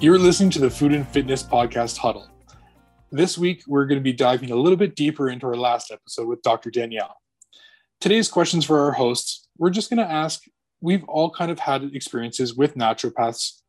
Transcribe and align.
You're 0.00 0.18
listening 0.18 0.48
to 0.52 0.60
the 0.60 0.70
Food 0.70 0.94
and 0.94 1.06
Fitness 1.06 1.42
Podcast 1.42 1.98
Huddle. 1.98 2.26
This 3.12 3.36
week, 3.36 3.64
we're 3.66 3.84
going 3.84 4.00
to 4.00 4.02
be 4.02 4.14
diving 4.14 4.50
a 4.50 4.56
little 4.56 4.78
bit 4.78 4.96
deeper 4.96 5.28
into 5.28 5.46
our 5.46 5.54
last 5.54 5.90
episode 5.90 6.26
with 6.26 6.40
Dr. 6.40 6.70
Danielle. 6.70 7.18
Today's 8.00 8.26
questions 8.26 8.64
for 8.64 8.80
our 8.80 8.92
hosts, 8.92 9.46
we're 9.58 9.68
just 9.68 9.90
going 9.90 9.98
to 9.98 10.10
ask 10.10 10.44
we've 10.80 11.04
all 11.04 11.28
kind 11.28 11.50
of 11.50 11.58
had 11.58 11.82
experiences 11.94 12.54
with 12.54 12.76
naturopaths. 12.76 13.60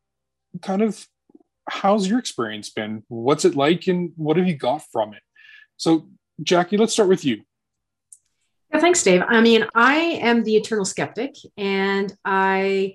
Kind 0.62 0.80
of, 0.80 1.06
how's 1.68 2.08
your 2.08 2.18
experience 2.18 2.70
been? 2.70 3.02
What's 3.08 3.44
it 3.44 3.54
like, 3.54 3.86
and 3.86 4.12
what 4.16 4.38
have 4.38 4.48
you 4.48 4.56
got 4.56 4.84
from 4.90 5.12
it? 5.12 5.20
So, 5.76 6.08
Jackie, 6.42 6.78
let's 6.78 6.94
start 6.94 7.10
with 7.10 7.26
you. 7.26 7.42
Yeah, 8.72 8.80
thanks, 8.80 9.02
Dave. 9.02 9.22
I 9.28 9.42
mean, 9.42 9.66
I 9.74 9.96
am 9.96 10.44
the 10.44 10.56
eternal 10.56 10.86
skeptic, 10.86 11.34
and 11.58 12.10
I 12.24 12.94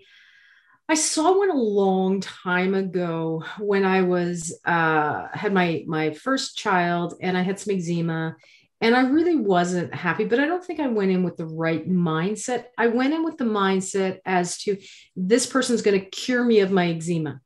I 0.90 0.96
saw 0.96 1.38
one 1.38 1.52
a 1.52 1.55
long 1.55 2.22
time 2.22 2.73
ago 2.73 3.44
when 3.59 3.84
I 3.84 4.04
was 4.04 4.58
uh, 4.64 5.28
had 5.34 5.54
my 5.54 5.84
my 5.86 6.12
first 6.12 6.58
child, 6.58 7.16
and 7.22 7.38
I 7.38 7.41
had 7.41 7.59
some 7.59 7.76
eczema, 7.76 8.38
and 8.80 8.95
I 8.95 9.02
really 9.02 9.36
wasn't 9.36 9.94
happy. 9.94 10.23
But 10.23 10.40
I 10.40 10.45
don't 10.45 10.64
think 10.64 10.80
I 10.80 10.88
went 10.88 11.12
in 11.12 11.23
with 11.23 11.36
the 11.36 11.45
right 11.45 11.88
mindset. 11.90 12.66
I 12.78 12.88
went 12.88 13.14
in 13.14 13.26
with 13.26 13.38
the 13.38 13.44
mindset 13.44 14.20
as 14.26 14.59
to 14.59 14.78
this 15.18 15.45
person's 15.45 15.81
going 15.81 16.00
to 16.00 16.05
cure 16.05 16.45
me 16.45 16.62
of 16.62 16.72
my 16.72 16.88
eczema, 16.88 17.42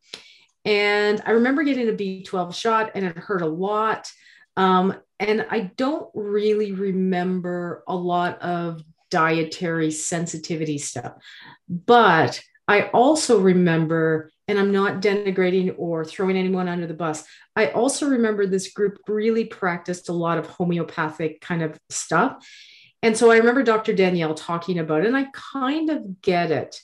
and 0.64 1.20
I 1.26 1.32
remember 1.32 1.64
getting 1.64 1.90
a 1.90 1.94
B12 1.94 2.54
shot, 2.54 2.92
and 2.94 3.06
it 3.06 3.18
hurt 3.18 3.42
a 3.42 3.48
lot. 3.48 4.12
Um, 4.56 4.94
and 5.20 5.48
I 5.50 5.72
don't 5.78 6.10
really 6.14 6.74
remember 6.74 7.84
a 7.88 7.96
lot 7.96 8.40
of 8.42 8.84
dietary 9.10 9.90
sensitivity 9.90 10.78
stuff. 10.78 11.14
But 11.68 12.42
I 12.72 12.90
also 12.94 13.38
remember, 13.38 14.32
and 14.48 14.58
I'm 14.58 14.72
not 14.72 15.02
denigrating 15.02 15.76
or 15.78 16.06
throwing 16.06 16.38
anyone 16.38 16.70
under 16.70 16.88
the 16.88 16.94
bus, 16.94 17.26
I 17.54 17.68
also 17.68 18.08
remember 18.08 18.48
this 18.48 18.72
group 18.72 18.98
really 19.10 19.44
practiced 19.44 20.08
a 20.08 20.14
lot 20.14 20.38
of 20.38 20.46
homeopathic 20.46 21.42
kind 21.42 21.64
of 21.64 21.78
stuff. 21.90 22.48
And 23.04 23.18
so 23.18 23.30
I 23.30 23.38
remember 23.38 23.62
Dr. 23.62 23.94
Danielle 23.94 24.36
talking 24.36 24.80
about 24.80 25.02
it, 25.02 25.08
and 25.08 25.18
I 25.18 25.28
kind 25.54 25.90
of 25.90 26.22
get 26.22 26.52
it 26.52 26.80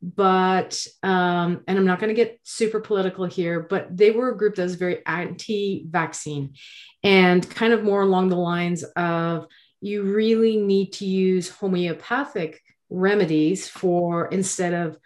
but 0.00 0.86
um, 1.02 1.64
and 1.66 1.76
I'm 1.76 1.84
not 1.84 1.98
going 1.98 2.14
to 2.14 2.14
get 2.14 2.38
super 2.44 2.78
political 2.78 3.24
here, 3.24 3.60
but 3.60 3.96
they 3.96 4.12
were 4.12 4.30
a 4.30 4.36
group 4.36 4.54
that 4.54 4.62
was 4.62 4.76
very 4.76 5.04
anti-vaccine 5.04 6.54
and 7.02 7.48
kind 7.50 7.72
of 7.72 7.82
more 7.82 8.02
along 8.02 8.28
the 8.28 8.36
lines 8.36 8.84
of 8.94 9.48
you 9.80 10.02
really 10.04 10.56
need 10.56 10.92
to 10.94 11.04
use 11.04 11.48
homeopathic 11.48 12.62
remedies 12.90 13.68
for 13.68 14.26
instead 14.26 14.72
of 14.72 14.96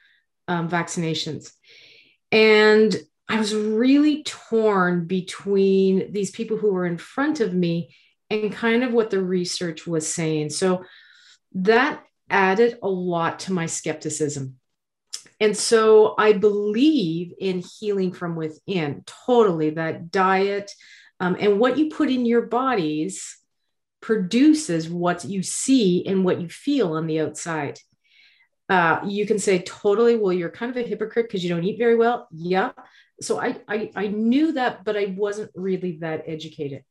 um, 0.49 0.69
vaccinations. 0.69 1.53
And 2.31 2.95
I 3.29 3.39
was 3.39 3.55
really 3.55 4.23
torn 4.25 5.07
between 5.07 6.13
these 6.13 6.31
people 6.31 6.57
who 6.57 6.73
were 6.73 6.87
in 6.87 6.99
front 6.99 7.41
of 7.41 7.55
me 7.55 7.95
and 8.31 8.53
kind 8.53 8.83
of 8.83 8.93
what 8.93 9.11
the 9.11 9.23
research 9.23 9.87
was 9.87 10.07
saying. 10.07 10.51
So 10.51 10.85
that 11.55 12.03
added 12.31 12.79
a 12.83 12.89
lot 12.89 13.41
to 13.41 13.53
my 13.53 13.67
skepticism. 13.67 14.57
And 15.41 15.57
so 15.57 16.15
I 16.19 16.33
believe 16.33 17.35
in 17.39 17.63
healing 17.81 18.13
from 18.13 18.37
within, 18.37 19.05
totally, 19.27 19.71
that 19.71 20.11
diet 20.11 20.71
um, 21.23 21.37
and 21.39 21.61
what 21.61 21.79
you 21.79 21.89
put 21.89 22.11
in 22.11 22.27
your 22.27 22.43
bodies 22.43 23.39
produces 24.01 24.89
what 24.89 25.25
you 25.25 25.41
see 25.41 26.05
and 26.05 26.25
what 26.25 26.41
you 26.41 26.49
feel 26.49 26.95
on 26.95 27.07
the 27.07 27.21
outside. 27.21 27.79
Uh, 28.73 29.01
you 29.07 29.27
can 29.27 29.39
say 29.39 29.59
totally, 29.63 30.17
well, 30.17 30.33
you're 30.33 30.49
kind 30.49 30.71
of 30.71 30.77
a 30.77 30.89
hypocrite 30.89 31.27
because 31.27 31.45
you 31.45 31.51
don't 31.51 31.65
eat 31.65 31.79
very 31.79 31.97
well. 31.97 32.27
Yeah. 32.31 32.73
So 33.21 33.41
I, 33.41 33.61
I, 33.69 33.91
I 33.95 34.07
knew 34.07 34.53
that, 34.53 34.85
but 34.85 34.97
I 34.97 35.15
wasn't 35.17 35.51
really 35.55 35.99
that 36.01 36.25
educated. 36.27 36.85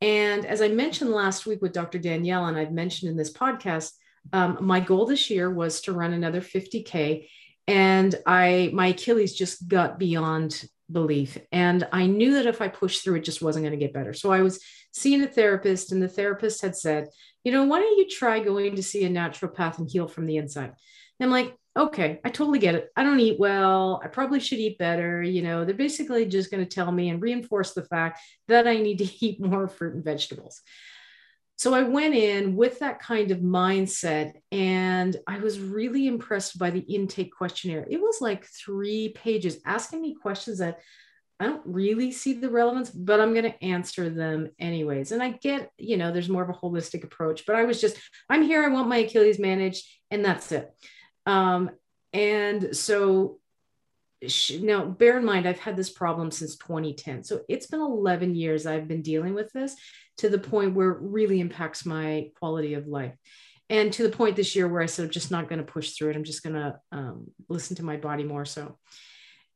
And 0.00 0.46
as 0.46 0.62
I 0.62 0.68
mentioned 0.68 1.10
last 1.10 1.44
week 1.44 1.60
with 1.60 1.74
Dr. 1.74 1.98
Danielle, 1.98 2.46
and 2.46 2.56
I've 2.56 2.72
mentioned 2.72 3.10
in 3.10 3.18
this 3.18 3.32
podcast, 3.32 3.92
um, 4.32 4.58
my 4.62 4.80
goal 4.80 5.04
this 5.04 5.28
year 5.28 5.50
was 5.50 5.82
to 5.82 5.92
run 5.92 6.14
another 6.14 6.40
50K 6.40 7.26
and 7.70 8.16
i 8.26 8.70
my 8.72 8.88
achilles 8.88 9.32
just 9.32 9.68
got 9.68 9.98
beyond 9.98 10.64
belief 10.90 11.38
and 11.52 11.86
i 11.92 12.06
knew 12.06 12.34
that 12.34 12.46
if 12.46 12.60
i 12.60 12.68
pushed 12.68 13.04
through 13.04 13.16
it 13.16 13.24
just 13.24 13.42
wasn't 13.42 13.62
going 13.62 13.78
to 13.78 13.84
get 13.84 13.92
better 13.92 14.12
so 14.12 14.32
i 14.32 14.42
was 14.42 14.60
seeing 14.92 15.22
a 15.22 15.26
therapist 15.28 15.92
and 15.92 16.02
the 16.02 16.08
therapist 16.08 16.62
had 16.62 16.74
said 16.74 17.06
you 17.44 17.52
know 17.52 17.64
why 17.64 17.78
don't 17.78 17.98
you 17.98 18.08
try 18.08 18.40
going 18.40 18.74
to 18.74 18.82
see 18.82 19.04
a 19.04 19.08
naturopath 19.08 19.78
and 19.78 19.88
heal 19.90 20.08
from 20.08 20.26
the 20.26 20.36
inside 20.36 20.72
i'm 21.20 21.30
like 21.30 21.56
okay 21.78 22.20
i 22.24 22.30
totally 22.30 22.58
get 22.58 22.74
it 22.74 22.90
i 22.96 23.02
don't 23.02 23.20
eat 23.20 23.38
well 23.38 24.00
i 24.04 24.08
probably 24.08 24.40
should 24.40 24.58
eat 24.58 24.78
better 24.78 25.22
you 25.22 25.42
know 25.42 25.64
they're 25.64 25.74
basically 25.74 26.26
just 26.26 26.50
going 26.50 26.64
to 26.64 26.68
tell 26.68 26.90
me 26.90 27.08
and 27.10 27.22
reinforce 27.22 27.72
the 27.74 27.84
fact 27.84 28.20
that 28.48 28.66
i 28.66 28.76
need 28.76 28.98
to 28.98 29.04
eat 29.24 29.40
more 29.40 29.68
fruit 29.68 29.94
and 29.94 30.04
vegetables 30.04 30.62
so 31.60 31.74
I 31.74 31.82
went 31.82 32.14
in 32.14 32.56
with 32.56 32.78
that 32.78 33.00
kind 33.00 33.30
of 33.30 33.40
mindset 33.40 34.32
and 34.50 35.14
I 35.26 35.40
was 35.40 35.60
really 35.60 36.06
impressed 36.06 36.58
by 36.58 36.70
the 36.70 36.78
intake 36.78 37.36
questionnaire. 37.36 37.86
It 37.86 38.00
was 38.00 38.22
like 38.22 38.46
three 38.46 39.10
pages 39.10 39.58
asking 39.66 40.00
me 40.00 40.14
questions 40.14 40.60
that 40.60 40.78
I 41.38 41.44
don't 41.44 41.60
really 41.66 42.12
see 42.12 42.32
the 42.32 42.48
relevance, 42.48 42.88
but 42.88 43.20
I'm 43.20 43.34
going 43.34 43.44
to 43.44 43.62
answer 43.62 44.08
them 44.08 44.48
anyways. 44.58 45.12
And 45.12 45.22
I 45.22 45.32
get, 45.32 45.70
you 45.76 45.98
know, 45.98 46.10
there's 46.10 46.30
more 46.30 46.42
of 46.42 46.48
a 46.48 46.54
holistic 46.54 47.04
approach, 47.04 47.44
but 47.44 47.56
I 47.56 47.64
was 47.64 47.78
just, 47.78 47.98
I'm 48.30 48.42
here, 48.42 48.64
I 48.64 48.68
want 48.68 48.88
my 48.88 48.96
Achilles 48.96 49.38
managed, 49.38 49.86
and 50.10 50.24
that's 50.24 50.52
it. 50.52 50.70
Um, 51.30 51.70
and 52.12 52.76
so 52.76 53.38
now 54.60 54.84
bear 54.84 55.16
in 55.16 55.24
mind 55.24 55.48
i've 55.48 55.58
had 55.58 55.78
this 55.78 55.88
problem 55.88 56.30
since 56.30 56.54
2010 56.56 57.24
so 57.24 57.40
it's 57.48 57.68
been 57.68 57.80
11 57.80 58.34
years 58.34 58.66
i've 58.66 58.86
been 58.86 59.00
dealing 59.00 59.32
with 59.32 59.50
this 59.52 59.74
to 60.20 60.28
the 60.28 60.38
point 60.38 60.74
where 60.74 60.90
it 60.90 60.98
really 61.00 61.40
impacts 61.40 61.86
my 61.86 62.30
quality 62.38 62.74
of 62.74 62.86
life. 62.86 63.14
And 63.70 63.90
to 63.94 64.02
the 64.02 64.14
point 64.14 64.36
this 64.36 64.54
year 64.54 64.68
where 64.68 64.82
i 64.82 64.86
said 64.86 65.06
i'm 65.06 65.10
just 65.10 65.30
not 65.30 65.48
going 65.48 65.64
to 65.64 65.72
push 65.72 65.92
through 65.92 66.10
it. 66.10 66.16
I'm 66.16 66.24
just 66.24 66.42
going 66.42 66.56
to 66.56 66.78
um, 66.92 67.30
listen 67.48 67.76
to 67.76 67.84
my 67.84 67.96
body 67.96 68.24
more 68.24 68.44
so. 68.44 68.78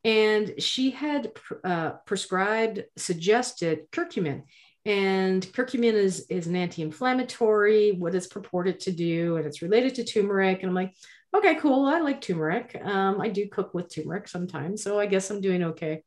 And 0.05 0.55
she 0.63 0.91
had 0.91 1.33
uh, 1.63 1.93
prescribed 2.07 2.85
suggested 2.97 3.91
curcumin 3.93 4.45
and 4.87 5.43
curcumin 5.53 5.95
is, 5.95 6.27
is 6.29 6.47
an 6.47 6.57
anti-inflammatory 6.57 7.93
what 7.93 8.15
it's 8.15 8.27
purported 8.27 8.79
to 8.81 8.93
do 8.93 9.37
and 9.37 9.47
it's 9.47 9.63
related 9.63 9.95
to 9.95 10.05
turmeric 10.05 10.61
and 10.61 10.69
i'm 10.69 10.75
like 10.75 10.95
okay, 11.35 11.57
cool. 11.57 11.87
I 11.87 12.01
like 12.01 12.21
turmeric. 12.21 12.81
Um, 12.83 13.21
I 13.21 13.29
do 13.29 13.49
cook 13.49 13.75
with 13.75 13.93
turmeric 13.93 14.29
sometimes, 14.29 14.83
so 14.83 14.99
I 14.99 15.07
guess 15.07 15.31
I'm 15.31 15.41
doing 15.41 15.63
okay. 15.65 16.03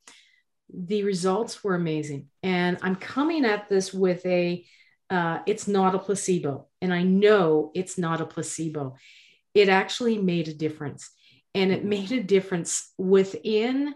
The 0.74 1.04
results 1.04 1.64
were 1.64 1.76
amazing, 1.76 2.28
and 2.44 2.78
I'm 2.82 2.96
coming 2.96 3.46
at 3.46 3.70
this 3.70 3.94
with 3.94 4.26
a. 4.26 4.66
Uh, 5.10 5.40
it's 5.46 5.70
not 5.70 5.96
a 5.96 6.00
placebo, 6.00 6.68
and 6.82 6.94
I 6.94 7.04
know 7.04 7.72
it's 7.74 7.98
not 7.98 8.20
a 8.20 8.26
placebo. 8.26 8.96
It 9.54 9.70
actually 9.70 10.18
made 10.18 10.50
a 10.50 10.54
difference, 10.54 11.10
and 11.56 11.72
it 11.72 11.86
made 11.86 12.12
a 12.12 12.24
difference 12.24 12.94
within. 12.98 13.96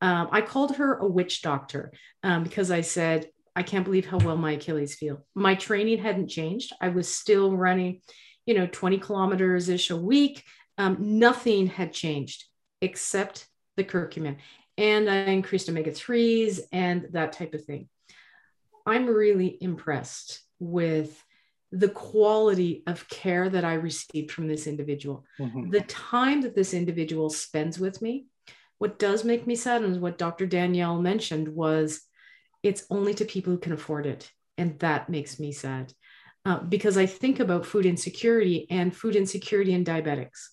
Um, 0.00 0.28
I 0.30 0.42
called 0.42 0.76
her 0.76 0.98
a 0.98 1.08
witch 1.08 1.40
doctor 1.42 1.92
um, 2.22 2.44
because 2.44 2.70
I 2.70 2.82
said 2.82 3.28
I 3.56 3.62
can't 3.62 3.84
believe 3.84 4.06
how 4.06 4.18
well 4.18 4.36
my 4.36 4.52
Achilles 4.52 4.94
feel. 4.94 5.24
My 5.34 5.54
training 5.54 5.98
hadn't 5.98 6.28
changed. 6.28 6.72
I 6.80 6.88
was 6.88 7.08
still 7.08 7.56
running, 7.56 8.00
you 8.46 8.54
know, 8.54 8.66
20 8.66 8.98
kilometers 8.98 9.68
ish 9.68 9.90
a 9.90 9.96
week 9.96 10.44
um, 10.78 10.96
nothing 11.18 11.66
had 11.66 11.92
changed 11.92 12.44
except 12.80 13.46
the 13.76 13.84
curcumin. 13.84 14.36
And 14.76 15.08
I 15.08 15.16
increased 15.26 15.68
omega 15.68 15.90
3s 15.90 16.60
and 16.72 17.08
that 17.12 17.32
type 17.32 17.54
of 17.54 17.64
thing. 17.64 17.88
I'm 18.86 19.06
really 19.06 19.56
impressed 19.60 20.42
with 20.58 21.22
the 21.70 21.88
quality 21.88 22.82
of 22.86 23.08
care 23.08 23.48
that 23.48 23.64
I 23.64 23.74
received 23.74 24.30
from 24.30 24.46
this 24.46 24.66
individual. 24.66 25.24
Mm-hmm. 25.40 25.70
The 25.70 25.80
time 25.82 26.42
that 26.42 26.54
this 26.54 26.74
individual 26.74 27.30
spends 27.30 27.78
with 27.78 28.02
me, 28.02 28.26
what 28.78 28.98
does 28.98 29.24
make 29.24 29.46
me 29.46 29.56
sad, 29.56 29.82
and 29.82 30.00
what 30.00 30.18
Dr. 30.18 30.46
Danielle 30.46 31.00
mentioned, 31.00 31.48
was 31.48 32.02
it's 32.64 32.84
only 32.90 33.14
to 33.14 33.24
people 33.24 33.52
who 33.52 33.58
can 33.60 33.72
afford 33.72 34.06
it. 34.06 34.30
And 34.58 34.78
that 34.80 35.08
makes 35.08 35.38
me 35.38 35.52
sad. 35.52 35.92
Uh, 36.44 36.60
because 36.60 36.98
I 36.98 37.06
think 37.06 37.40
about 37.40 37.64
food 37.64 37.86
insecurity 37.86 38.66
and 38.70 38.94
food 38.94 39.16
insecurity 39.16 39.72
in 39.72 39.84
diabetics 39.84 40.48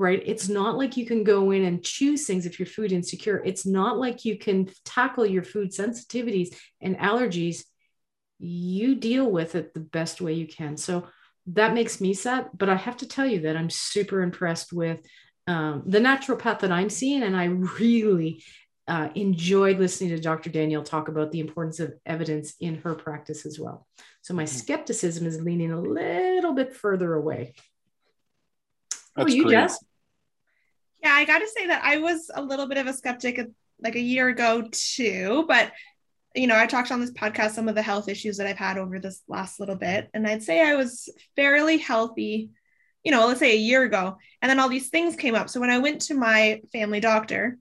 right? 0.00 0.22
It's 0.24 0.48
not 0.48 0.78
like 0.78 0.96
you 0.96 1.04
can 1.04 1.24
go 1.24 1.50
in 1.50 1.62
and 1.62 1.84
choose 1.84 2.26
things 2.26 2.46
if 2.46 2.58
you're 2.58 2.64
food 2.64 2.90
insecure. 2.90 3.42
It's 3.44 3.66
not 3.66 3.98
like 3.98 4.24
you 4.24 4.38
can 4.38 4.70
tackle 4.82 5.26
your 5.26 5.42
food 5.42 5.72
sensitivities 5.72 6.56
and 6.80 6.96
allergies. 6.96 7.64
You 8.38 8.94
deal 8.94 9.30
with 9.30 9.54
it 9.54 9.74
the 9.74 9.80
best 9.80 10.22
way 10.22 10.32
you 10.32 10.46
can. 10.46 10.78
So 10.78 11.06
that 11.48 11.74
makes 11.74 12.00
me 12.00 12.14
sad. 12.14 12.48
But 12.56 12.70
I 12.70 12.76
have 12.76 12.96
to 12.98 13.08
tell 13.08 13.26
you 13.26 13.42
that 13.42 13.58
I'm 13.58 13.68
super 13.68 14.22
impressed 14.22 14.72
with 14.72 15.00
um, 15.46 15.82
the 15.84 15.98
naturopath 16.00 16.60
that 16.60 16.72
I'm 16.72 16.88
seeing. 16.88 17.22
And 17.22 17.36
I 17.36 17.44
really 17.80 18.42
uh, 18.90 19.08
enjoyed 19.14 19.78
listening 19.78 20.10
to 20.10 20.18
Dr. 20.18 20.50
Danielle 20.50 20.82
talk 20.82 21.06
about 21.06 21.30
the 21.30 21.38
importance 21.38 21.78
of 21.78 21.94
evidence 22.04 22.54
in 22.58 22.74
her 22.78 22.96
practice 22.96 23.46
as 23.46 23.56
well. 23.56 23.86
So 24.20 24.34
my 24.34 24.42
mm-hmm. 24.42 24.56
skepticism 24.56 25.28
is 25.28 25.40
leaning 25.40 25.70
a 25.70 25.80
little 25.80 26.54
bit 26.54 26.74
further 26.74 27.14
away. 27.14 27.54
That's 29.14 29.30
oh, 29.30 29.34
you, 29.34 29.44
great. 29.44 29.52
Jess? 29.52 29.78
Yeah, 31.04 31.12
I 31.12 31.24
got 31.24 31.38
to 31.38 31.46
say 31.46 31.68
that 31.68 31.84
I 31.84 31.98
was 31.98 32.32
a 32.34 32.42
little 32.42 32.66
bit 32.66 32.78
of 32.78 32.88
a 32.88 32.92
skeptic 32.92 33.40
like 33.80 33.94
a 33.94 34.00
year 34.00 34.26
ago 34.26 34.68
too, 34.72 35.44
but 35.46 35.70
you 36.34 36.48
know, 36.48 36.58
I 36.58 36.66
talked 36.66 36.90
on 36.90 37.00
this 37.00 37.12
podcast 37.12 37.52
some 37.52 37.68
of 37.68 37.76
the 37.76 37.82
health 37.82 38.08
issues 38.08 38.38
that 38.38 38.48
I've 38.48 38.56
had 38.56 38.76
over 38.76 38.98
this 38.98 39.22
last 39.28 39.60
little 39.60 39.76
bit, 39.76 40.10
and 40.14 40.26
I'd 40.26 40.42
say 40.42 40.68
I 40.68 40.74
was 40.74 41.08
fairly 41.36 41.78
healthy, 41.78 42.50
you 43.04 43.12
know, 43.12 43.28
let's 43.28 43.38
say 43.38 43.52
a 43.52 43.56
year 43.56 43.84
ago, 43.84 44.18
and 44.42 44.50
then 44.50 44.58
all 44.58 44.68
these 44.68 44.90
things 44.90 45.14
came 45.14 45.36
up. 45.36 45.48
So 45.48 45.60
when 45.60 45.70
I 45.70 45.78
went 45.78 46.02
to 46.02 46.14
my 46.14 46.60
family 46.72 46.98
doctor, 46.98 47.56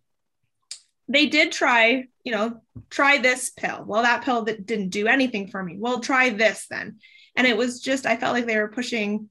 they 1.10 1.26
did 1.26 1.52
try, 1.52 2.06
you 2.24 2.32
know, 2.32 2.62
try 2.90 3.18
this 3.18 3.50
pill. 3.50 3.84
Well, 3.86 4.04
that 4.04 4.24
pill 4.24 4.44
that 4.44 4.66
didn't 4.66 4.90
do 4.90 5.08
anything 5.08 5.50
for 5.50 5.62
me. 5.62 5.76
Well, 5.78 6.00
try 6.00 6.30
this 6.30 6.68
then. 6.70 7.00
And 7.36 7.48
it 7.48 7.58
was 7.58 7.82
just 7.82 8.06
I 8.06 8.16
felt 8.16 8.34
like 8.34 8.46
they 8.46 8.58
were 8.58 8.68
pushing 8.70 9.30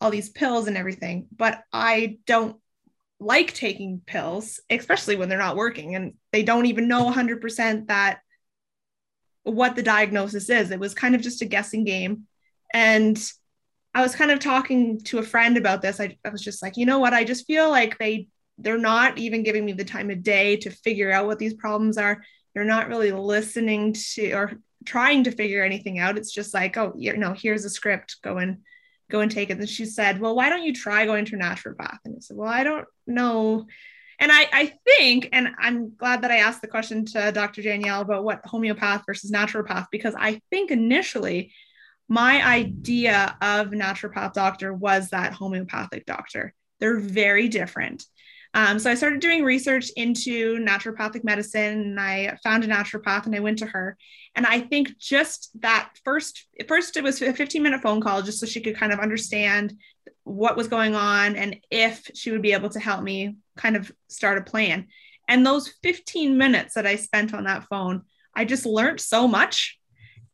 all 0.00 0.10
these 0.10 0.30
pills 0.30 0.66
and 0.66 0.76
everything, 0.76 1.28
but 1.34 1.62
I 1.72 2.18
don't 2.26 2.56
like 3.20 3.52
taking 3.52 4.00
pills, 4.04 4.60
especially 4.70 5.16
when 5.16 5.28
they're 5.28 5.38
not 5.38 5.56
working 5.56 5.94
and 5.94 6.14
they 6.32 6.42
don't 6.42 6.66
even 6.66 6.88
know 6.88 7.10
100% 7.10 7.86
that 7.88 8.20
what 9.42 9.76
the 9.76 9.82
diagnosis 9.82 10.48
is. 10.48 10.70
It 10.70 10.80
was 10.80 10.94
kind 10.94 11.14
of 11.14 11.20
just 11.20 11.42
a 11.42 11.46
guessing 11.46 11.84
game. 11.84 12.26
And 12.72 13.22
I 13.94 14.02
was 14.02 14.14
kind 14.14 14.30
of 14.30 14.38
talking 14.38 15.00
to 15.02 15.18
a 15.18 15.22
friend 15.22 15.56
about 15.56 15.82
this. 15.82 16.00
I, 16.00 16.16
I 16.24 16.30
was 16.30 16.42
just 16.42 16.62
like, 16.62 16.76
you 16.76 16.86
know 16.86 16.98
what? 16.98 17.12
I 17.12 17.24
just 17.24 17.46
feel 17.46 17.70
like 17.70 17.98
they 17.98 18.28
they're 18.62 18.78
not 18.78 19.18
even 19.18 19.42
giving 19.42 19.64
me 19.64 19.72
the 19.72 19.84
time 19.84 20.10
of 20.10 20.22
day 20.22 20.56
to 20.58 20.70
figure 20.70 21.10
out 21.10 21.26
what 21.26 21.38
these 21.38 21.54
problems 21.54 21.98
are. 21.98 22.22
They're 22.54 22.64
not 22.64 22.88
really 22.88 23.12
listening 23.12 23.94
to 24.14 24.32
or 24.32 24.52
trying 24.84 25.24
to 25.24 25.30
figure 25.30 25.62
anything 25.62 25.98
out. 25.98 26.18
It's 26.18 26.32
just 26.32 26.54
like, 26.54 26.76
oh, 26.76 26.92
you 26.96 27.16
know, 27.16 27.32
here's 27.32 27.64
a 27.64 27.70
script, 27.70 28.16
go 28.22 28.38
and 28.38 28.58
go 29.10 29.20
and 29.20 29.30
take 29.30 29.50
it. 29.50 29.58
And 29.58 29.68
she 29.68 29.84
said, 29.84 30.20
well, 30.20 30.34
why 30.34 30.48
don't 30.48 30.62
you 30.62 30.72
try 30.72 31.04
going 31.06 31.26
to 31.26 31.36
naturopath? 31.36 31.98
And 32.04 32.16
I 32.16 32.20
said, 32.20 32.36
well, 32.36 32.48
I 32.48 32.64
don't 32.64 32.86
know. 33.06 33.66
And 34.18 34.30
I, 34.30 34.46
I 34.52 34.72
think, 34.86 35.28
and 35.32 35.48
I'm 35.58 35.96
glad 35.96 36.22
that 36.22 36.30
I 36.30 36.36
asked 36.36 36.60
the 36.60 36.68
question 36.68 37.04
to 37.06 37.32
Dr. 37.32 37.62
Danielle 37.62 38.02
about 38.02 38.24
what 38.24 38.44
homeopath 38.44 39.04
versus 39.06 39.30
naturopath, 39.30 39.86
because 39.90 40.14
I 40.18 40.40
think 40.50 40.70
initially 40.70 41.52
my 42.08 42.44
idea 42.44 43.36
of 43.40 43.68
naturopath 43.68 44.32
doctor 44.32 44.74
was 44.74 45.10
that 45.10 45.32
homeopathic 45.32 46.04
doctor. 46.06 46.52
They're 46.80 46.98
very 46.98 47.48
different. 47.48 48.04
Um, 48.52 48.78
so 48.78 48.90
I 48.90 48.94
started 48.94 49.20
doing 49.20 49.44
research 49.44 49.90
into 49.96 50.58
naturopathic 50.58 51.22
medicine 51.22 51.80
and 51.80 52.00
I 52.00 52.36
found 52.42 52.64
a 52.64 52.68
naturopath 52.68 53.26
and 53.26 53.34
I 53.34 53.40
went 53.40 53.58
to 53.60 53.66
her. 53.66 53.96
And 54.34 54.44
I 54.44 54.60
think 54.60 54.98
just 54.98 55.50
that 55.60 55.90
first, 56.04 56.46
first 56.66 56.96
it 56.96 57.04
was 57.04 57.22
a 57.22 57.32
15 57.32 57.62
minute 57.62 57.80
phone 57.80 58.00
call 58.00 58.22
just 58.22 58.40
so 58.40 58.46
she 58.46 58.60
could 58.60 58.76
kind 58.76 58.92
of 58.92 58.98
understand 58.98 59.74
what 60.24 60.56
was 60.56 60.68
going 60.68 60.94
on 60.94 61.36
and 61.36 61.56
if 61.70 62.10
she 62.14 62.30
would 62.30 62.42
be 62.42 62.52
able 62.52 62.68
to 62.70 62.80
help 62.80 63.02
me 63.02 63.36
kind 63.56 63.76
of 63.76 63.90
start 64.08 64.38
a 64.38 64.42
plan. 64.42 64.86
And 65.28 65.46
those 65.46 65.72
15 65.82 66.36
minutes 66.36 66.74
that 66.74 66.86
I 66.86 66.96
spent 66.96 67.32
on 67.32 67.44
that 67.44 67.64
phone, 67.70 68.02
I 68.34 68.44
just 68.44 68.66
learned 68.66 69.00
so 69.00 69.28
much. 69.28 69.78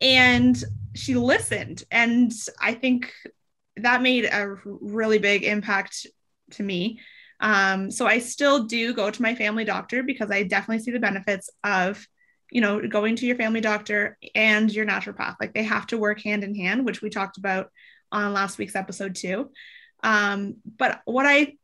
And 0.00 0.62
she 0.94 1.14
listened. 1.14 1.84
And 1.90 2.32
I 2.60 2.74
think 2.74 3.12
that 3.76 4.02
made 4.02 4.24
a 4.24 4.56
really 4.64 5.18
big 5.18 5.44
impact 5.44 6.06
to 6.52 6.62
me. 6.62 7.00
Um, 7.40 7.90
so 7.90 8.06
I 8.06 8.18
still 8.18 8.64
do 8.64 8.94
go 8.94 9.10
to 9.10 9.22
my 9.22 9.34
family 9.34 9.64
doctor 9.64 10.02
because 10.02 10.30
I 10.30 10.42
definitely 10.42 10.82
see 10.82 10.90
the 10.90 11.00
benefits 11.00 11.50
of, 11.64 12.06
you 12.50 12.60
know, 12.60 12.86
going 12.86 13.16
to 13.16 13.26
your 13.26 13.36
family 13.36 13.60
doctor 13.60 14.18
and 14.34 14.72
your 14.72 14.86
naturopath. 14.86 15.36
Like 15.40 15.54
they 15.54 15.64
have 15.64 15.86
to 15.88 15.98
work 15.98 16.20
hand 16.22 16.44
in 16.44 16.54
hand, 16.54 16.84
which 16.84 17.02
we 17.02 17.10
talked 17.10 17.36
about 17.38 17.70
on 18.10 18.32
last 18.32 18.58
week's 18.58 18.76
episode 18.76 19.14
too. 19.14 19.50
Um, 20.02 20.56
but 20.78 21.00
what 21.04 21.26
I 21.26 21.54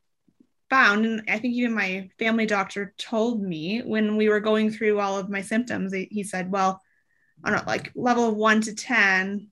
found, 0.69 1.05
and 1.05 1.23
I 1.29 1.39
think 1.39 1.53
even 1.53 1.73
my 1.73 2.09
family 2.19 2.45
doctor 2.45 2.93
told 2.97 3.41
me 3.41 3.81
when 3.81 4.17
we 4.17 4.29
were 4.29 4.39
going 4.39 4.71
through 4.71 4.99
all 4.99 5.17
of 5.17 5.29
my 5.29 5.41
symptoms, 5.41 5.93
he 5.93 6.23
said, 6.23 6.51
well, 6.51 6.81
on 7.43 7.53
a 7.53 7.63
like 7.65 7.91
level 7.95 8.33
one 8.35 8.61
to 8.61 8.75
10, 8.75 9.49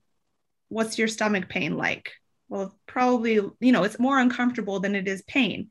what's 0.68 0.98
your 0.98 1.08
stomach 1.08 1.48
pain 1.48 1.76
like? 1.76 2.12
Well, 2.48 2.76
probably, 2.86 3.34
you 3.34 3.72
know, 3.72 3.84
it's 3.84 3.98
more 3.98 4.18
uncomfortable 4.18 4.80
than 4.80 4.94
it 4.94 5.08
is 5.08 5.22
pain. 5.22 5.70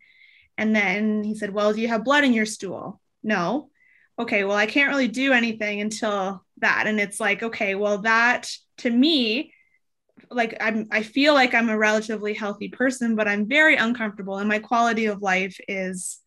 And 0.61 0.75
then 0.75 1.23
he 1.23 1.33
said, 1.33 1.51
Well, 1.51 1.73
do 1.73 1.81
you 1.81 1.87
have 1.87 2.03
blood 2.03 2.23
in 2.23 2.33
your 2.33 2.45
stool? 2.45 3.01
No. 3.23 3.71
Okay, 4.19 4.43
well, 4.43 4.55
I 4.55 4.67
can't 4.67 4.91
really 4.91 5.07
do 5.07 5.33
anything 5.33 5.81
until 5.81 6.45
that. 6.59 6.85
And 6.85 6.99
it's 6.99 7.19
like, 7.19 7.41
okay, 7.41 7.73
well, 7.73 7.97
that 8.03 8.47
to 8.77 8.89
me, 8.91 9.55
like 10.29 10.55
I'm 10.61 10.87
I 10.91 11.01
feel 11.01 11.33
like 11.33 11.55
I'm 11.55 11.69
a 11.69 11.77
relatively 11.77 12.35
healthy 12.35 12.69
person, 12.69 13.15
but 13.15 13.27
I'm 13.27 13.47
very 13.47 13.75
uncomfortable 13.75 14.37
and 14.37 14.47
my 14.47 14.59
quality 14.59 15.07
of 15.07 15.23
life 15.23 15.59
is 15.67 16.19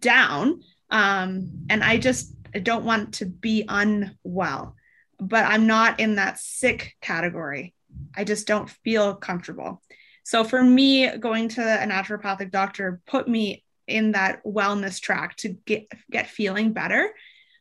down. 0.00 0.62
Um, 0.90 1.66
and 1.70 1.84
I 1.84 1.98
just 1.98 2.34
don't 2.60 2.84
want 2.84 3.14
to 3.14 3.26
be 3.26 3.64
unwell, 3.68 4.74
but 5.20 5.44
I'm 5.44 5.68
not 5.68 6.00
in 6.00 6.16
that 6.16 6.40
sick 6.40 6.96
category. 7.00 7.72
I 8.16 8.24
just 8.24 8.48
don't 8.48 8.68
feel 8.68 9.14
comfortable. 9.14 9.80
So 10.26 10.42
for 10.42 10.60
me, 10.60 11.08
going 11.18 11.50
to 11.50 11.62
a 11.62 11.86
naturopathic 11.86 12.50
doctor 12.50 13.00
put 13.06 13.28
me 13.28 13.62
in 13.86 14.10
that 14.10 14.42
wellness 14.42 15.00
track 15.00 15.36
to 15.36 15.50
get 15.50 15.86
get 16.10 16.28
feeling 16.28 16.72
better. 16.72 17.12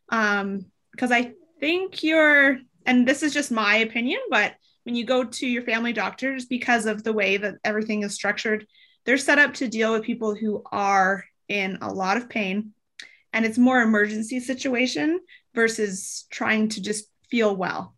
Um, 0.09 0.65
because 0.89 1.11
I 1.11 1.33
think 1.59 2.01
you're, 2.01 2.57
and 2.87 3.07
this 3.07 3.21
is 3.21 3.35
just 3.35 3.51
my 3.51 3.75
opinion, 3.75 4.19
but 4.31 4.55
when 4.81 4.95
you 4.95 5.05
go 5.05 5.25
to 5.25 5.45
your 5.45 5.61
family 5.61 5.93
doctors, 5.93 6.45
because 6.45 6.87
of 6.87 7.03
the 7.03 7.13
way 7.13 7.37
that 7.37 7.53
everything 7.63 8.01
is 8.01 8.15
structured, 8.15 8.65
they're 9.05 9.19
set 9.19 9.37
up 9.37 9.53
to 9.55 9.67
deal 9.67 9.91
with 9.91 10.01
people 10.01 10.33
who 10.33 10.63
are 10.71 11.23
in 11.47 11.77
a 11.81 11.93
lot 11.93 12.17
of 12.17 12.29
pain, 12.29 12.71
and 13.31 13.45
it's 13.45 13.59
more 13.59 13.79
emergency 13.79 14.39
situation 14.39 15.19
versus 15.53 16.25
trying 16.31 16.69
to 16.69 16.81
just 16.81 17.05
feel 17.29 17.55
well. 17.55 17.93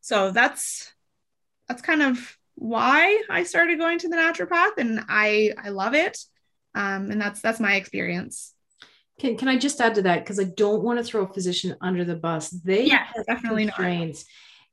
So 0.00 0.32
that's 0.32 0.92
that's 1.68 1.82
kind 1.82 2.02
of 2.02 2.36
why 2.56 3.22
I 3.28 3.44
started 3.44 3.78
going 3.78 3.98
to 4.00 4.08
the 4.08 4.16
naturopath, 4.16 4.78
and 4.78 5.04
I 5.08 5.52
I 5.62 5.70
love 5.70 5.94
it. 5.94 6.18
Um, 6.74 7.10
and 7.10 7.20
that's 7.20 7.40
that's 7.40 7.60
my 7.60 7.74
experience. 7.76 8.52
Can 9.20 9.36
can 9.36 9.48
I 9.48 9.56
just 9.56 9.80
add 9.80 9.94
to 9.96 10.02
that 10.02 10.20
because 10.20 10.40
I 10.40 10.44
don't 10.44 10.82
want 10.82 10.98
to 10.98 11.04
throw 11.04 11.22
a 11.22 11.32
physician 11.32 11.76
under 11.80 12.04
the 12.04 12.16
bus. 12.16 12.50
They 12.50 12.86
yeah, 12.86 13.06
definitely 13.26 13.66
trains, 13.68 14.24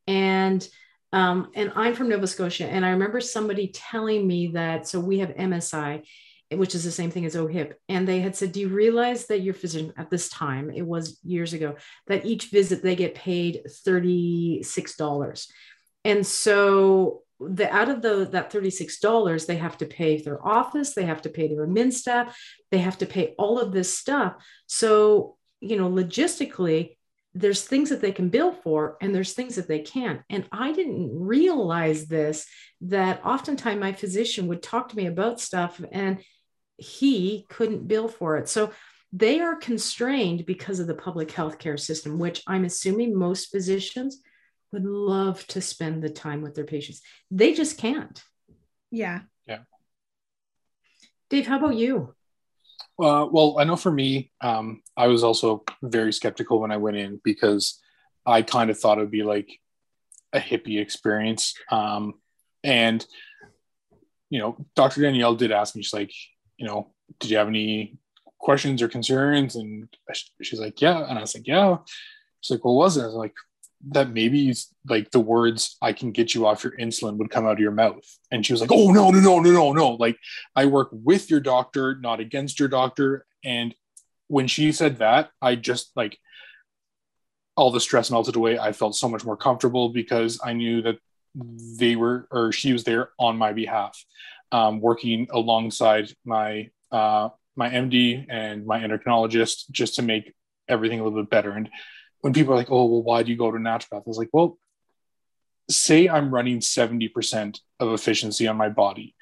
and 0.07 0.67
um, 1.13 1.51
and 1.55 1.71
I'm 1.75 1.93
from 1.93 2.09
Nova 2.09 2.27
Scotia, 2.27 2.65
and 2.65 2.85
I 2.85 2.91
remember 2.91 3.21
somebody 3.21 3.67
telling 3.73 4.25
me 4.25 4.47
that. 4.53 4.87
So 4.87 4.99
we 4.99 5.19
have 5.19 5.29
MSI, 5.29 6.03
which 6.53 6.73
is 6.73 6.83
the 6.83 6.91
same 6.91 7.11
thing 7.11 7.25
as 7.25 7.35
OHIP, 7.35 7.73
and 7.87 8.07
they 8.07 8.19
had 8.19 8.35
said, 8.35 8.51
"Do 8.51 8.61
you 8.61 8.69
realize 8.69 9.27
that 9.27 9.41
your 9.41 9.53
physician 9.53 9.93
at 9.97 10.09
this 10.09 10.29
time? 10.29 10.71
It 10.71 10.85
was 10.85 11.19
years 11.23 11.53
ago 11.53 11.75
that 12.07 12.25
each 12.25 12.45
visit 12.45 12.81
they 12.81 12.95
get 12.95 13.13
paid 13.13 13.61
thirty 13.85 14.63
six 14.63 14.95
dollars." 14.95 15.51
And 16.03 16.25
so 16.25 17.21
the 17.49 17.71
out 17.73 17.89
of 17.89 18.01
the 18.01 18.27
that 18.31 18.51
$36 18.51 19.45
they 19.45 19.57
have 19.57 19.77
to 19.77 19.85
pay 19.85 20.21
their 20.21 20.45
office 20.45 20.93
they 20.93 21.05
have 21.05 21.21
to 21.23 21.29
pay 21.29 21.47
their 21.47 21.65
admin 21.65 21.91
staff 21.91 22.37
they 22.69 22.77
have 22.77 22.97
to 22.99 23.05
pay 23.05 23.33
all 23.37 23.59
of 23.59 23.71
this 23.71 23.95
stuff. 23.97 24.35
So 24.67 25.37
you 25.59 25.77
know 25.77 25.89
logistically 25.89 26.97
there's 27.33 27.63
things 27.63 27.89
that 27.89 28.01
they 28.01 28.11
can 28.11 28.27
bill 28.27 28.51
for 28.51 28.97
and 28.99 29.15
there's 29.15 29.33
things 29.33 29.55
that 29.55 29.67
they 29.67 29.79
can't. 29.79 30.21
And 30.29 30.47
i 30.51 30.71
didn't 30.71 31.09
realize 31.13 32.07
this 32.07 32.45
that 32.81 33.25
oftentimes 33.25 33.79
my 33.79 33.93
physician 33.93 34.47
would 34.47 34.63
talk 34.63 34.89
to 34.89 34.97
me 34.97 35.07
about 35.07 35.39
stuff 35.39 35.81
and 35.91 36.23
he 36.77 37.45
couldn't 37.49 37.87
bill 37.87 38.07
for 38.07 38.37
it. 38.37 38.49
So 38.49 38.71
they 39.13 39.39
are 39.39 39.55
constrained 39.55 40.45
because 40.45 40.79
of 40.79 40.87
the 40.87 40.95
public 40.95 41.31
health 41.31 41.57
care 41.59 41.77
system 41.77 42.17
which 42.17 42.41
i'm 42.47 42.63
assuming 42.63 43.13
most 43.13 43.51
physicians 43.51 44.21
would 44.71 44.85
love 44.85 45.45
to 45.47 45.61
spend 45.61 46.01
the 46.01 46.09
time 46.09 46.41
with 46.41 46.55
their 46.55 46.65
patients. 46.65 47.01
They 47.29 47.53
just 47.53 47.77
can't. 47.77 48.21
Yeah. 48.89 49.21
Yeah. 49.47 49.59
Dave, 51.29 51.47
how 51.47 51.57
about 51.57 51.75
you? 51.75 52.13
Uh, 52.99 53.25
well, 53.31 53.57
I 53.59 53.63
know 53.63 53.75
for 53.75 53.91
me, 53.91 54.31
um, 54.41 54.81
I 54.95 55.07
was 55.07 55.23
also 55.23 55.63
very 55.81 56.13
skeptical 56.13 56.59
when 56.59 56.71
I 56.71 56.77
went 56.77 56.97
in 56.97 57.19
because 57.23 57.79
I 58.25 58.41
kind 58.41 58.69
of 58.69 58.79
thought 58.79 58.97
it 58.97 59.01
would 59.01 59.11
be 59.11 59.23
like 59.23 59.59
a 60.33 60.39
hippie 60.39 60.79
experience. 60.79 61.55
Um, 61.69 62.15
and, 62.63 63.05
you 64.29 64.39
know, 64.39 64.65
Dr. 64.75 65.01
Danielle 65.01 65.35
did 65.35 65.51
ask 65.51 65.75
me, 65.75 65.83
she's 65.83 65.93
like, 65.93 66.13
you 66.57 66.67
know, 66.67 66.93
did 67.19 67.31
you 67.31 67.37
have 67.37 67.47
any 67.47 67.97
questions 68.37 68.81
or 68.81 68.87
concerns? 68.87 69.55
And 69.55 69.87
she's 70.41 70.59
like, 70.59 70.81
yeah. 70.81 71.05
And 71.07 71.17
I 71.17 71.21
was 71.21 71.35
like, 71.35 71.47
yeah. 71.47 71.77
She's 72.41 72.55
like, 72.55 72.65
well, 72.65 72.75
what 72.75 72.85
was 72.85 72.97
it? 72.97 73.03
I 73.03 73.05
was 73.05 73.15
like, 73.15 73.33
that 73.89 74.11
maybe 74.11 74.53
like 74.87 75.11
the 75.11 75.19
words 75.19 75.77
I 75.81 75.93
can 75.93 76.11
get 76.11 76.35
you 76.35 76.45
off 76.45 76.63
your 76.63 76.75
insulin 76.77 77.17
would 77.17 77.31
come 77.31 77.45
out 77.45 77.53
of 77.53 77.59
your 77.59 77.71
mouth. 77.71 78.03
And 78.31 78.45
she 78.45 78.53
was 78.53 78.61
like, 78.61 78.71
Oh, 78.71 78.91
no, 78.91 79.09
no, 79.09 79.19
no, 79.19 79.39
no, 79.39 79.51
no, 79.51 79.73
no. 79.73 79.89
Like, 79.91 80.17
I 80.55 80.65
work 80.65 80.89
with 80.91 81.29
your 81.29 81.39
doctor, 81.39 81.95
not 81.95 82.19
against 82.19 82.59
your 82.59 82.69
doctor. 82.69 83.25
And 83.43 83.73
when 84.27 84.47
she 84.47 84.71
said 84.71 84.99
that, 84.99 85.29
I 85.41 85.55
just 85.55 85.91
like 85.95 86.17
all 87.55 87.71
the 87.71 87.79
stress 87.79 88.11
melted 88.11 88.35
away. 88.35 88.57
I 88.57 88.71
felt 88.71 88.95
so 88.95 89.09
much 89.09 89.25
more 89.25 89.37
comfortable 89.37 89.89
because 89.89 90.39
I 90.43 90.53
knew 90.53 90.81
that 90.83 90.97
they 91.35 91.95
were, 91.95 92.27
or 92.31 92.51
she 92.51 92.73
was 92.73 92.83
there 92.83 93.09
on 93.19 93.37
my 93.37 93.53
behalf, 93.53 94.03
um, 94.51 94.79
working 94.79 95.27
alongside 95.31 96.11
my 96.25 96.69
uh, 96.91 97.29
my 97.55 97.69
MD 97.69 98.25
and 98.29 98.65
my 98.65 98.79
endocrinologist 98.79 99.69
just 99.71 99.95
to 99.95 100.01
make 100.01 100.33
everything 100.67 100.99
a 100.99 101.03
little 101.03 101.21
bit 101.21 101.29
better. 101.29 101.51
And 101.51 101.69
when 102.21 102.33
people 102.33 102.53
are 102.53 102.57
like, 102.57 102.71
"Oh, 102.71 102.85
well, 102.85 103.03
why 103.03 103.23
do 103.23 103.31
you 103.31 103.37
go 103.37 103.51
to 103.51 103.57
naturopath?" 103.57 104.01
I 104.01 104.03
was 104.05 104.17
like, 104.17 104.29
"Well, 104.31 104.57
say 105.71 106.07
I'm 106.07 106.33
running 106.33 106.59
70% 106.59 107.59
of 107.79 107.93
efficiency 107.93 108.47
on 108.47 108.57
my 108.57 108.69
body. 108.69 109.15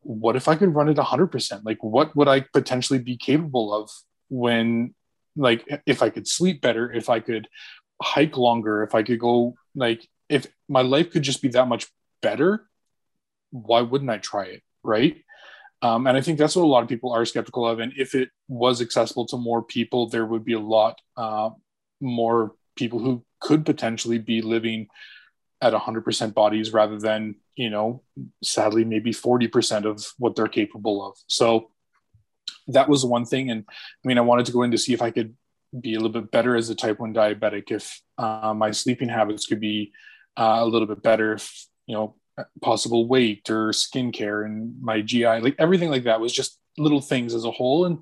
What 0.00 0.36
if 0.36 0.48
I 0.48 0.54
could 0.56 0.74
run 0.74 0.88
it 0.88 0.98
100%? 0.98 1.64
Like, 1.64 1.82
what 1.82 2.14
would 2.14 2.28
I 2.28 2.40
potentially 2.40 2.98
be 2.98 3.16
capable 3.16 3.74
of 3.74 3.90
when, 4.28 4.94
like, 5.36 5.66
if 5.86 6.02
I 6.02 6.10
could 6.10 6.28
sleep 6.28 6.60
better, 6.60 6.92
if 6.92 7.08
I 7.08 7.20
could 7.20 7.48
hike 8.00 8.36
longer, 8.36 8.82
if 8.82 8.94
I 8.94 9.02
could 9.02 9.18
go, 9.18 9.54
like, 9.74 10.06
if 10.28 10.46
my 10.68 10.82
life 10.82 11.10
could 11.10 11.22
just 11.22 11.42
be 11.42 11.48
that 11.48 11.68
much 11.68 11.88
better, 12.22 12.68
why 13.50 13.80
wouldn't 13.80 14.10
I 14.10 14.18
try 14.18 14.44
it? 14.44 14.62
Right. 14.82 15.22
Um, 15.82 16.06
and 16.06 16.16
I 16.16 16.20
think 16.20 16.38
that's 16.38 16.56
what 16.56 16.64
a 16.64 16.66
lot 16.66 16.82
of 16.82 16.88
people 16.88 17.12
are 17.12 17.24
skeptical 17.24 17.66
of. 17.66 17.80
And 17.80 17.92
if 17.96 18.14
it 18.14 18.30
was 18.48 18.80
accessible 18.80 19.26
to 19.26 19.36
more 19.36 19.62
people, 19.62 20.08
there 20.08 20.24
would 20.24 20.44
be 20.44 20.54
a 20.54 20.60
lot 20.60 20.98
uh, 21.16 21.50
more 22.00 22.52
people 22.76 22.98
who 22.98 23.24
could 23.40 23.64
potentially 23.64 24.18
be 24.18 24.42
living 24.42 24.88
at 25.62 25.72
100% 25.72 26.34
bodies 26.34 26.72
rather 26.72 26.98
than 26.98 27.36
you 27.54 27.70
know 27.70 28.02
sadly 28.42 28.84
maybe 28.84 29.12
40% 29.12 29.84
of 29.84 30.04
what 30.18 30.36
they're 30.36 30.48
capable 30.48 31.06
of. 31.06 31.16
So 31.26 31.70
that 32.68 32.88
was 32.88 33.04
one 33.04 33.24
thing. 33.24 33.50
And 33.50 33.64
i 33.68 34.08
mean 34.08 34.18
i 34.18 34.22
wanted 34.22 34.46
to 34.46 34.52
go 34.52 34.62
in 34.62 34.70
to 34.70 34.78
see 34.78 34.92
if 34.92 35.02
i 35.02 35.10
could 35.10 35.34
be 35.80 35.94
a 35.94 35.98
little 35.98 36.20
bit 36.20 36.30
better 36.30 36.56
as 36.56 36.70
a 36.70 36.74
type 36.74 37.00
1 37.00 37.12
diabetic 37.12 37.70
if 37.70 38.00
uh, 38.18 38.54
my 38.54 38.70
sleeping 38.70 39.08
habits 39.08 39.46
could 39.46 39.60
be 39.60 39.92
uh, 40.36 40.58
a 40.60 40.66
little 40.66 40.86
bit 40.86 41.02
better 41.02 41.32
if 41.34 41.66
you 41.86 41.94
know 41.94 42.14
possible 42.62 43.08
weight 43.08 43.48
or 43.50 43.68
skincare 43.70 44.44
and 44.44 44.80
my 44.80 45.00
gi 45.00 45.26
like 45.26 45.56
everything 45.58 45.90
like 45.90 46.04
that 46.04 46.20
was 46.20 46.32
just 46.32 46.58
little 46.78 47.00
things 47.00 47.34
as 47.34 47.44
a 47.44 47.50
whole. 47.50 47.84
And 47.84 47.98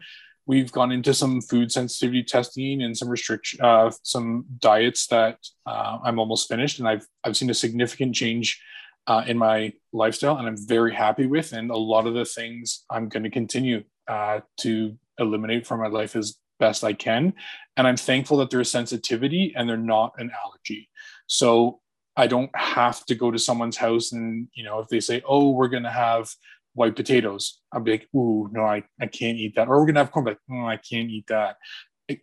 we've 0.47 0.73
gone 0.73 0.93
into 0.93 1.15
some 1.15 1.41
food 1.41 1.73
sensitivity 1.73 2.23
testing 2.23 2.83
and 2.83 2.97
some 2.97 3.09
restriction, 3.09 3.61
uh, 3.63 3.91
some 4.03 4.45
diets 4.59 5.07
that 5.09 5.39
uh, 5.67 5.99
I'm 6.05 6.19
almost 6.19 6.49
finished, 6.49 6.79
and 6.79 6.89
I've 6.89 7.07
I've 7.25 7.37
seen 7.37 7.51
a 7.51 7.55
significant 7.55 8.15
change 8.15 8.61
uh, 9.07 9.25
in 9.27 9.39
my 9.39 9.73
lifestyle, 9.93 10.37
and 10.37 10.47
I'm 10.47 10.67
very 10.67 10.95
happy 10.95 11.27
with. 11.27 11.53
And 11.53 11.71
a 11.71 11.77
lot 11.77 12.07
of 12.07 12.15
the 12.15 12.25
things 12.25 12.85
I'm 12.91 13.09
going 13.09 13.25
to 13.25 13.31
continue 13.31 13.85
uh, 14.09 14.41
to 14.61 14.97
eliminate 15.19 15.67
from 15.67 15.81
my 15.81 15.89
life 15.89 16.17
as 16.17 16.37
best 16.59 16.85
I 16.85 16.93
can, 16.93 17.35
and 17.77 17.87
I'm 17.87 17.97
thankful 17.97 18.39
that 18.39 18.51
there's 18.51 18.71
sensitivity 18.71 19.55
and 19.57 19.69
they're 19.69 19.77
not 19.77 20.13
an 20.19 20.31
allergy. 20.45 20.89
So 21.27 21.81
I 22.17 22.27
don't 22.29 22.55
have 22.55 23.05
to 23.07 23.15
go 23.15 23.31
to 23.31 23.39
someone's 23.39 23.77
house 23.77 24.13
and 24.13 24.49
you 24.55 24.65
know 24.65 24.79
if 24.81 24.89
they 24.89 25.01
say, 25.01 25.23
oh, 25.27 25.51
we're 25.51 25.69
going 25.69 25.83
to 25.85 25.91
have 25.91 26.31
white 26.75 26.97
potatoes. 26.97 27.61
I'll 27.73 27.81
be 27.81 27.93
like, 27.93 28.09
ooh, 28.15 28.49
no, 28.53 28.65
I, 28.65 28.85
I 29.01 29.07
can't 29.07 29.39
eat 29.39 29.57
that. 29.57 29.69
Or 29.69 29.81
we're 29.81 29.87
gonna 29.87 30.01
have 30.01 30.13
corn, 30.13 30.27
like, 30.27 30.39
oh, 30.51 30.67
I 30.67 30.77
can't 30.77 31.11
eat 31.11 31.27
that. 31.29 31.57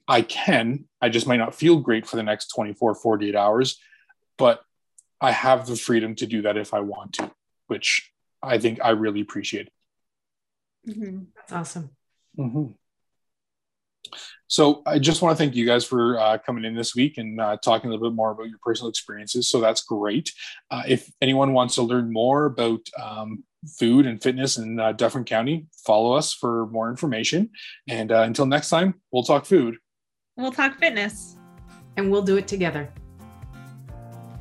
I 0.07 0.21
can, 0.21 0.85
I 1.01 1.09
just 1.09 1.25
might 1.25 1.37
not 1.37 1.55
feel 1.55 1.77
great 1.77 2.05
for 2.05 2.15
the 2.15 2.23
next 2.23 2.47
24, 2.49 2.95
48 2.95 3.35
hours, 3.35 3.79
but 4.37 4.61
I 5.19 5.31
have 5.31 5.65
the 5.65 5.75
freedom 5.75 6.15
to 6.15 6.27
do 6.27 6.43
that 6.43 6.57
if 6.57 6.73
I 6.73 6.81
want 6.81 7.13
to, 7.13 7.31
which 7.67 8.11
I 8.43 8.59
think 8.59 8.79
I 8.83 8.91
really 8.91 9.21
appreciate. 9.21 9.69
Mm-hmm. 10.87 11.23
That's 11.35 11.51
awesome. 11.51 11.89
Mm-hmm. 12.37 12.73
So 14.47 14.81
I 14.85 14.99
just 14.99 15.21
want 15.21 15.37
to 15.37 15.41
thank 15.41 15.55
you 15.55 15.65
guys 15.65 15.85
for 15.85 16.19
uh, 16.19 16.37
coming 16.39 16.65
in 16.65 16.75
this 16.75 16.95
week 16.95 17.17
and 17.17 17.39
uh, 17.39 17.57
talking 17.57 17.89
a 17.89 17.93
little 17.93 18.09
bit 18.09 18.15
more 18.15 18.31
about 18.31 18.49
your 18.49 18.57
personal 18.61 18.89
experiences. 18.89 19.49
So 19.49 19.61
that's 19.61 19.83
great. 19.83 20.31
Uh, 20.69 20.83
if 20.87 21.09
anyone 21.21 21.53
wants 21.53 21.75
to 21.75 21.83
learn 21.83 22.11
more 22.11 22.45
about 22.45 22.81
um, 23.01 23.43
food 23.77 24.05
and 24.05 24.21
fitness 24.21 24.57
in 24.57 24.79
uh, 24.79 24.91
Dufferin 24.91 25.25
County, 25.25 25.67
follow 25.85 26.13
us 26.13 26.33
for 26.33 26.67
more 26.67 26.89
information. 26.89 27.49
And 27.87 28.11
uh, 28.11 28.21
until 28.21 28.45
next 28.45 28.69
time, 28.69 28.95
we'll 29.11 29.23
talk 29.23 29.45
food. 29.45 29.77
We'll 30.37 30.51
talk 30.51 30.79
fitness. 30.79 31.37
And 31.97 32.11
we'll 32.11 32.21
do 32.21 32.37
it 32.37 32.47
together. 32.47 32.91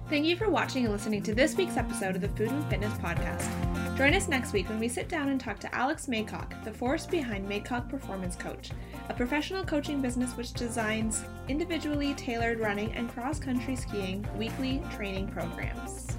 Thank 0.08 0.26
you 0.26 0.36
for 0.36 0.50
watching 0.50 0.84
and 0.84 0.92
listening 0.92 1.22
to 1.22 1.34
this 1.34 1.56
week's 1.56 1.76
episode 1.76 2.16
of 2.16 2.20
the 2.20 2.28
Food 2.30 2.50
and 2.50 2.68
Fitness 2.68 2.92
Podcast. 2.94 3.48
Join 3.96 4.12
us 4.14 4.26
next 4.26 4.52
week 4.52 4.68
when 4.68 4.80
we 4.80 4.88
sit 4.88 5.08
down 5.08 5.28
and 5.28 5.40
talk 5.40 5.60
to 5.60 5.72
Alex 5.72 6.06
Maycock, 6.06 6.64
the 6.64 6.72
force 6.72 7.06
behind 7.06 7.48
Maycock 7.48 7.88
Performance 7.88 8.34
Coach, 8.34 8.70
a 9.08 9.14
professional 9.14 9.62
coaching 9.62 10.02
business 10.02 10.36
which 10.36 10.52
designs 10.52 11.22
individually 11.46 12.14
tailored 12.14 12.58
running 12.58 12.92
and 12.94 13.08
cross 13.08 13.38
country 13.38 13.76
skiing 13.76 14.26
weekly 14.36 14.82
training 14.96 15.28
programs. 15.28 16.09